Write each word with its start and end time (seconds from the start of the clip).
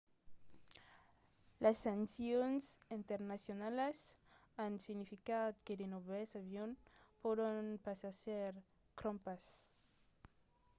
las 1.63 1.77
sancions 1.85 2.65
nternacionalas 2.99 3.99
an 4.63 4.73
significat 4.85 5.53
que 5.65 5.73
de 5.79 5.87
novèls 5.93 6.31
avions 6.41 6.77
pòdon 7.21 7.63
pas 7.85 7.99
èsser 8.11 8.43
crompats 8.99 9.47